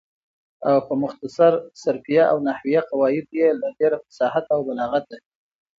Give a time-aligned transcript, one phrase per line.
[0.69, 5.17] او په مختصر صرفیه او نحویه قواعدو یې له ډېره فصاحته او بلاغته